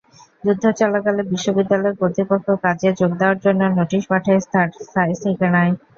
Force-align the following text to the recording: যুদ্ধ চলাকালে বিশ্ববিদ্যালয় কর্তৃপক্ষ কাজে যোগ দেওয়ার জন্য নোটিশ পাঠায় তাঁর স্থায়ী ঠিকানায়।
যুদ্ধ 0.43 0.63
চলাকালে 0.79 1.21
বিশ্ববিদ্যালয় 1.31 1.95
কর্তৃপক্ষ 1.99 2.47
কাজে 2.63 2.89
যোগ 2.99 3.11
দেওয়ার 3.19 3.37
জন্য 3.45 3.61
নোটিশ 3.77 4.03
পাঠায় 4.11 4.41
তাঁর 4.45 4.67
স্থায়ী 4.81 5.13
ঠিকানায়। 5.23 5.73